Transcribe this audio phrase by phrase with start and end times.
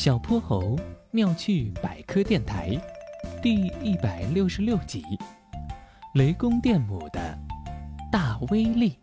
[0.00, 0.78] 小泼猴
[1.10, 2.80] 妙趣百科电台
[3.42, 5.02] 第一百六十六集：
[6.14, 7.36] 雷公电母的
[8.08, 8.96] 大威力。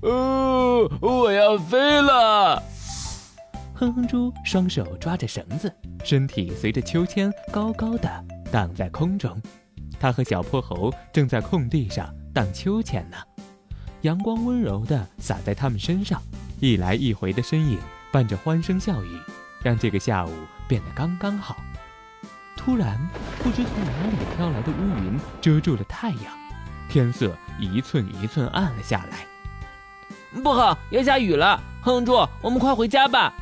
[0.00, 2.62] 哦，我要飞了！
[3.74, 5.70] 哼哼猪双手抓着绳子，
[6.02, 9.38] 身体随着秋千高高的荡在空中。
[10.00, 13.18] 他和小泼猴正在空地上荡秋千呢，
[14.00, 16.22] 阳光温柔的洒在他们身上，
[16.60, 17.78] 一来一回的身影
[18.10, 19.20] 伴着欢声笑语，
[19.62, 20.32] 让这个下午
[20.66, 21.56] 变得刚刚好。
[22.56, 22.98] 突然，
[23.42, 26.24] 不知从哪里飘来的乌云遮住了太阳，
[26.88, 30.40] 天色一寸一寸暗了下来。
[30.42, 31.60] 不好，要下雨了！
[31.80, 33.32] 哼哼猪，我们快回家吧。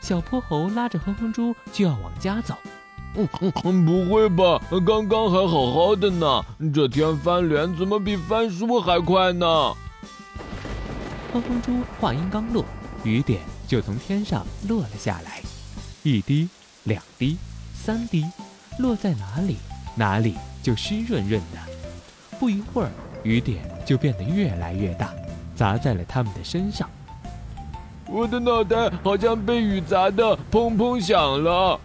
[0.00, 2.56] 小泼猴拉着哼哼猪就要往家走。
[3.16, 4.60] 嗯，不会吧？
[4.84, 9.46] 刚刚还好好的呢，这天翻脸怎么比翻书还快呢？
[11.32, 12.64] 哼哼猪话音刚落，
[13.04, 15.40] 雨点就从天上落了下来，
[16.02, 16.48] 一滴、
[16.84, 17.36] 两滴、
[17.74, 18.24] 三滴，
[18.78, 19.56] 落在哪里，
[19.96, 21.58] 哪里就湿润润的。
[22.38, 22.90] 不一会儿，
[23.22, 25.12] 雨点就变得越来越大。
[25.56, 26.90] 砸在了他们的身上，
[28.08, 31.78] 我的脑袋好像被雨砸的砰砰响了。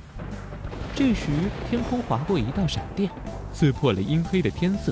[0.95, 1.27] 这时，
[1.69, 3.11] 天空划过一道闪电，
[3.53, 4.91] 刺破了阴黑的天色。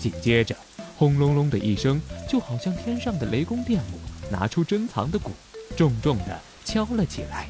[0.00, 0.56] 紧接着，
[0.98, 3.98] 轰隆隆的一声，就好像天上的雷公电母
[4.28, 5.30] 拿出珍藏的鼓，
[5.76, 7.46] 重重的敲了起来。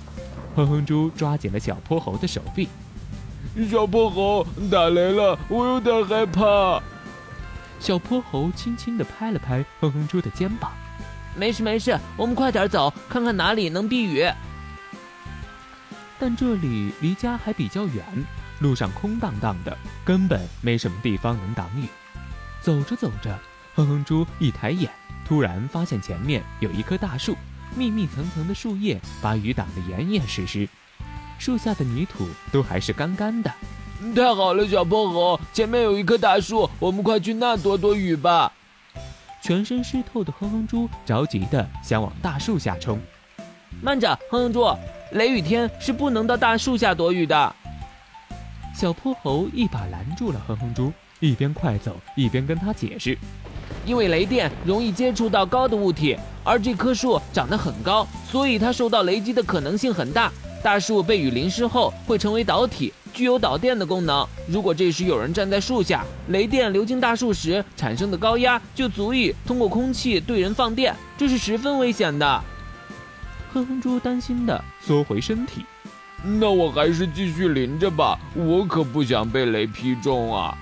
[0.55, 2.69] 哼哼猪抓紧了小泼猴的手臂，
[3.71, 6.83] 小泼猴打雷了，我有点害怕。
[7.79, 10.73] 小泼猴轻轻的拍了拍哼哼猪的肩膀，
[11.37, 14.27] 没事没事，我们快点走，看看哪里能避雨。
[16.19, 18.03] 但这里离家还比较远，
[18.61, 21.87] 路上空荡荡的，根本没什么地方能挡雨。
[22.63, 23.39] 走着走着，
[23.75, 24.91] 哼哼猪一抬眼，
[25.27, 27.37] 突然发现前面有一棵大树，
[27.77, 30.67] 密密层层的树叶把雨挡得严严实实，
[31.39, 33.53] 树下的泥土都还是干干的。
[34.15, 38.51] 太好了，小泼猴，前面有一棵大树，我们快去那躲躲雨吧。
[39.43, 42.99] 全身湿透的哼哼猪着急的想往大树下冲。
[43.83, 44.67] 慢着，哼哼猪，
[45.13, 47.55] 雷雨天是不能到大树下躲雨的。
[48.75, 53.17] 小泼猴一把拦住了哼哼猪，一边快走一边跟他解释：
[53.85, 60.33] 因为雷电容易接触到高的物体，而这棵树长得很高，所以它受到雷击的可能性很大。
[60.63, 62.95] 大树被雨淋湿后会成为导体。
[63.13, 64.27] 具有导电的功能。
[64.47, 72.45] 如果这时有人站在树下，雷电流经大树时产生的高压就足以通过空气对人放电，这是十分危险的。
[73.55, 75.65] 哼哼猪担心的缩回身体。
[76.23, 80.57] 那我还是继续淋着吧，我可不想被雷劈中啊。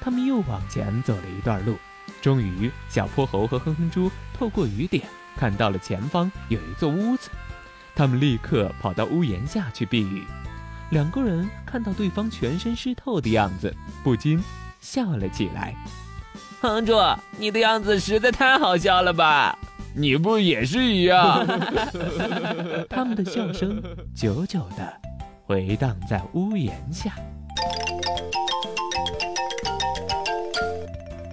[0.00, 1.76] 他们又往前走了一段路，
[2.22, 5.04] 终于，小泼猴和哼哼猪透过雨点
[5.36, 7.28] 看到了前方有一座屋子，
[7.96, 10.22] 他们立刻跑到屋檐下去避雨。
[10.90, 13.74] 两个人看到对方全身湿透的样子，
[14.04, 14.40] 不禁
[14.80, 15.74] 笑了起来。
[16.60, 16.94] 哼猪，
[17.38, 19.58] 你的样子实在太好笑了吧？
[19.94, 21.44] 你不也是一样？
[22.88, 23.82] 他们的笑声
[24.14, 24.92] 久久的
[25.44, 27.12] 回荡在屋檐下。